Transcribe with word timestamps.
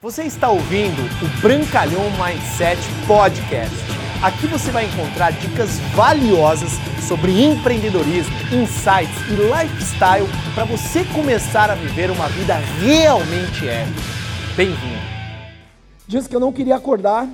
Você 0.00 0.22
está 0.22 0.48
ouvindo 0.48 1.02
o 1.20 1.40
Brancalhão 1.42 2.04
Mindset 2.12 2.80
Podcast. 3.04 3.74
Aqui 4.22 4.46
você 4.46 4.70
vai 4.70 4.84
encontrar 4.84 5.32
dicas 5.32 5.80
valiosas 5.92 6.70
sobre 7.08 7.42
empreendedorismo, 7.42 8.32
insights 8.52 9.18
e 9.28 9.34
lifestyle 9.34 10.28
para 10.54 10.64
você 10.66 11.04
começar 11.06 11.68
a 11.68 11.74
viver 11.74 12.12
uma 12.12 12.28
vida 12.28 12.54
realmente 12.80 13.66
épica. 13.66 14.00
Bem-vindo. 14.56 15.02
Dias 16.06 16.28
que 16.28 16.36
eu 16.36 16.38
não 16.38 16.52
queria 16.52 16.76
acordar 16.76 17.28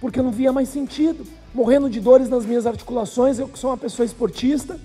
porque 0.00 0.18
eu 0.18 0.24
não 0.24 0.32
via 0.32 0.50
mais 0.50 0.70
sentido, 0.70 1.22
morrendo 1.52 1.90
de 1.90 2.00
dores 2.00 2.30
nas 2.30 2.46
minhas 2.46 2.66
articulações, 2.66 3.38
eu 3.38 3.46
que 3.46 3.58
sou 3.58 3.68
uma 3.68 3.76
pessoa 3.76 4.06
esportista, 4.06 4.80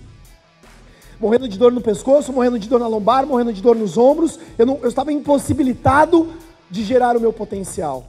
morrendo 1.17 1.47
de 1.47 1.57
dor 1.57 1.71
no 1.71 1.79
pescoço, 1.79 2.33
morrendo 2.33 2.59
de 2.59 2.67
dor 2.67 2.81
na 2.81 2.87
lombar, 2.87 3.25
morrendo 3.25 3.53
de 3.53 3.61
dor 3.61 3.77
nos 3.77 3.97
ombros, 3.97 4.37
eu, 4.57 4.65
não, 4.65 4.79
eu 4.81 4.89
estava 4.89 5.13
impossibilitado 5.13 6.27
de 6.71 6.83
gerar 6.83 7.17
o 7.17 7.19
meu 7.19 7.33
potencial. 7.33 8.05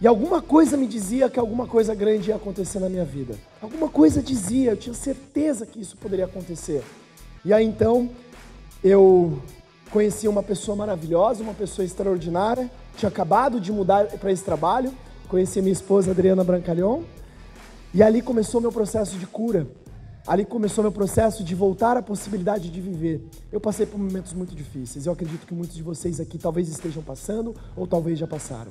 E 0.00 0.06
alguma 0.06 0.40
coisa 0.40 0.76
me 0.76 0.86
dizia 0.86 1.28
que 1.28 1.40
alguma 1.40 1.66
coisa 1.66 1.92
grande 1.92 2.28
ia 2.28 2.36
acontecer 2.36 2.78
na 2.78 2.88
minha 2.88 3.04
vida. 3.04 3.34
Alguma 3.60 3.88
coisa 3.88 4.22
dizia, 4.22 4.70
eu 4.70 4.76
tinha 4.76 4.94
certeza 4.94 5.66
que 5.66 5.80
isso 5.80 5.96
poderia 5.96 6.26
acontecer. 6.26 6.84
E 7.44 7.52
aí 7.52 7.64
então, 7.64 8.08
eu 8.84 9.42
conheci 9.90 10.28
uma 10.28 10.42
pessoa 10.42 10.76
maravilhosa, 10.76 11.42
uma 11.42 11.54
pessoa 11.54 11.84
extraordinária, 11.84 12.70
tinha 12.96 13.08
acabado 13.08 13.60
de 13.60 13.72
mudar 13.72 14.06
para 14.18 14.30
esse 14.30 14.44
trabalho, 14.44 14.92
conheci 15.26 15.60
minha 15.60 15.72
esposa 15.72 16.12
Adriana 16.12 16.44
Brancalhon, 16.44 17.02
e 17.92 18.02
ali 18.02 18.22
começou 18.22 18.60
meu 18.60 18.70
processo 18.70 19.16
de 19.16 19.26
cura. 19.26 19.66
Ali 20.28 20.44
começou 20.44 20.84
meu 20.84 20.92
processo 20.92 21.42
de 21.42 21.54
voltar 21.54 21.96
à 21.96 22.02
possibilidade 22.02 22.68
de 22.68 22.82
viver. 22.82 23.26
Eu 23.50 23.58
passei 23.58 23.86
por 23.86 23.98
momentos 23.98 24.34
muito 24.34 24.54
difíceis. 24.54 25.06
Eu 25.06 25.14
acredito 25.14 25.46
que 25.46 25.54
muitos 25.54 25.74
de 25.74 25.82
vocês 25.82 26.20
aqui 26.20 26.36
talvez 26.36 26.68
estejam 26.68 27.02
passando 27.02 27.54
ou 27.74 27.86
talvez 27.86 28.18
já 28.18 28.26
passaram. 28.26 28.70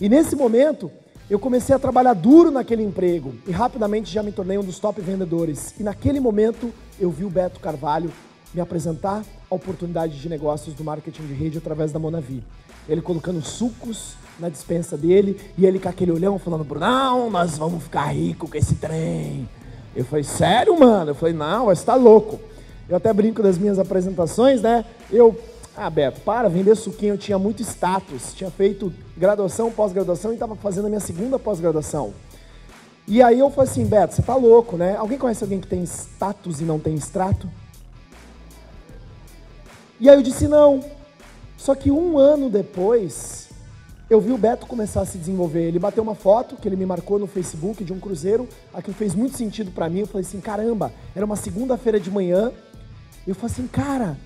E 0.00 0.08
nesse 0.08 0.34
momento, 0.34 0.90
eu 1.28 1.38
comecei 1.38 1.74
a 1.74 1.78
trabalhar 1.78 2.14
duro 2.14 2.50
naquele 2.50 2.82
emprego 2.82 3.34
e 3.46 3.50
rapidamente 3.50 4.10
já 4.10 4.22
me 4.22 4.32
tornei 4.32 4.56
um 4.56 4.64
dos 4.64 4.78
top 4.78 5.02
vendedores. 5.02 5.74
E 5.78 5.82
naquele 5.82 6.18
momento, 6.18 6.72
eu 6.98 7.10
vi 7.10 7.26
o 7.26 7.30
Beto 7.30 7.60
Carvalho 7.60 8.10
me 8.54 8.62
apresentar 8.62 9.22
a 9.50 9.54
oportunidade 9.54 10.18
de 10.18 10.28
negócios 10.30 10.74
do 10.74 10.82
marketing 10.82 11.26
de 11.26 11.34
rede 11.34 11.58
através 11.58 11.92
da 11.92 11.98
Monavi. 11.98 12.42
Ele 12.88 13.02
colocando 13.02 13.42
sucos 13.42 14.14
na 14.38 14.48
dispensa 14.48 14.96
dele 14.96 15.38
e 15.58 15.66
ele 15.66 15.78
com 15.78 15.90
aquele 15.90 16.10
olhão 16.10 16.38
falando: 16.38 16.64
Brunão, 16.64 17.28
nós 17.28 17.58
vamos 17.58 17.82
ficar 17.82 18.06
rico 18.14 18.48
com 18.48 18.56
esse 18.56 18.76
trem. 18.76 19.46
Eu 19.94 20.04
falei, 20.04 20.24
sério, 20.24 20.78
mano? 20.78 21.10
Eu 21.10 21.14
falei, 21.14 21.34
não, 21.34 21.66
você 21.66 21.84
tá 21.84 21.94
louco. 21.94 22.40
Eu 22.88 22.96
até 22.96 23.12
brinco 23.12 23.42
das 23.42 23.58
minhas 23.58 23.78
apresentações, 23.78 24.62
né? 24.62 24.84
Eu, 25.10 25.38
ah, 25.76 25.90
Beto, 25.90 26.20
para, 26.20 26.48
vender 26.48 26.76
suquinho, 26.76 27.14
eu 27.14 27.18
tinha 27.18 27.38
muito 27.38 27.62
status. 27.62 28.32
Tinha 28.34 28.50
feito 28.50 28.92
graduação, 29.16 29.70
pós-graduação 29.70 30.30
e 30.30 30.34
estava 30.34 30.56
fazendo 30.56 30.86
a 30.86 30.88
minha 30.88 31.00
segunda 31.00 31.38
pós-graduação. 31.38 32.12
E 33.06 33.22
aí 33.22 33.38
eu 33.38 33.50
falei 33.50 33.70
assim, 33.70 33.84
Beto, 33.84 34.14
você 34.14 34.22
tá 34.22 34.36
louco, 34.36 34.76
né? 34.76 34.96
Alguém 34.96 35.18
conhece 35.18 35.42
alguém 35.42 35.60
que 35.60 35.66
tem 35.66 35.82
status 35.82 36.60
e 36.60 36.64
não 36.64 36.78
tem 36.78 36.94
extrato? 36.94 37.48
E 39.98 40.08
aí 40.08 40.16
eu 40.16 40.22
disse, 40.22 40.48
não. 40.48 40.80
Só 41.56 41.74
que 41.74 41.90
um 41.90 42.16
ano 42.16 42.48
depois, 42.48 43.49
eu 44.10 44.20
vi 44.20 44.32
o 44.32 44.36
Beto 44.36 44.66
começar 44.66 45.02
a 45.02 45.06
se 45.06 45.16
desenvolver. 45.16 45.62
Ele 45.62 45.78
bateu 45.78 46.02
uma 46.02 46.16
foto 46.16 46.56
que 46.56 46.66
ele 46.66 46.74
me 46.74 46.84
marcou 46.84 47.16
no 47.16 47.28
Facebook 47.28 47.84
de 47.84 47.92
um 47.92 48.00
cruzeiro. 48.00 48.48
Aquilo 48.74 48.94
fez 48.96 49.14
muito 49.14 49.36
sentido 49.36 49.70
para 49.70 49.88
mim. 49.88 50.00
Eu 50.00 50.06
falei 50.08 50.26
assim: 50.26 50.40
caramba, 50.40 50.92
era 51.14 51.24
uma 51.24 51.36
segunda-feira 51.36 52.00
de 52.00 52.10
manhã. 52.10 52.50
Eu 53.24 53.36
falei 53.36 53.52
assim: 53.52 53.68
cara, 53.68 54.18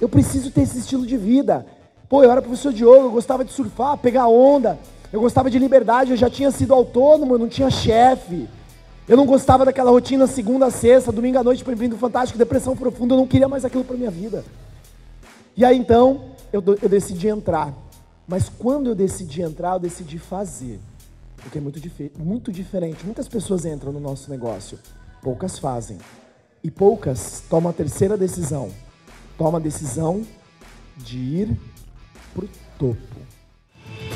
eu 0.00 0.08
preciso 0.08 0.50
ter 0.50 0.62
esse 0.62 0.80
estilo 0.80 1.06
de 1.06 1.16
vida. 1.16 1.64
Pô, 2.08 2.24
eu 2.24 2.32
era 2.32 2.42
professor 2.42 2.72
de 2.72 2.82
yoga, 2.82 2.98
eu 2.98 3.12
gostava 3.12 3.44
de 3.44 3.52
surfar, 3.52 3.96
pegar 3.96 4.26
onda. 4.26 4.76
Eu 5.12 5.20
gostava 5.20 5.48
de 5.48 5.58
liberdade, 5.60 6.10
eu 6.10 6.16
já 6.16 6.28
tinha 6.28 6.50
sido 6.50 6.74
autônomo, 6.74 7.34
eu 7.34 7.38
não 7.38 7.48
tinha 7.48 7.70
chefe. 7.70 8.48
Eu 9.08 9.16
não 9.16 9.24
gostava 9.24 9.64
daquela 9.64 9.92
rotina 9.92 10.26
segunda 10.26 10.66
a 10.66 10.70
sexta, 10.70 11.12
domingo 11.12 11.38
à 11.38 11.44
noite, 11.44 11.62
Prêmio 11.62 11.96
Fantástico, 11.96 12.36
depressão 12.36 12.76
profunda. 12.76 13.14
Eu 13.14 13.18
não 13.18 13.26
queria 13.26 13.48
mais 13.48 13.64
aquilo 13.64 13.84
para 13.84 13.96
minha 13.96 14.10
vida. 14.10 14.44
E 15.56 15.64
aí 15.64 15.78
então, 15.78 16.24
eu, 16.52 16.62
eu 16.82 16.88
decidi 16.88 17.28
entrar. 17.28 17.72
Mas 18.30 18.48
quando 18.48 18.90
eu 18.90 18.94
decidi 18.94 19.42
entrar, 19.42 19.72
eu 19.72 19.80
decidi 19.80 20.16
fazer. 20.16 20.78
Porque 21.38 21.58
é 21.58 21.60
muito, 21.60 21.80
dif 21.80 22.12
muito 22.16 22.52
diferente. 22.52 23.04
Muitas 23.04 23.26
pessoas 23.26 23.64
entram 23.64 23.92
no 23.92 23.98
nosso 23.98 24.30
negócio, 24.30 24.78
poucas 25.20 25.58
fazem. 25.58 25.98
E 26.62 26.70
poucas 26.70 27.42
tomam 27.50 27.70
a 27.70 27.72
terceira 27.72 28.16
decisão. 28.16 28.70
Toma 29.36 29.58
a 29.58 29.60
decisão 29.60 30.24
de 30.96 31.18
ir 31.18 31.60
para 32.32 32.44
o 32.44 32.48
topo. 32.78 33.39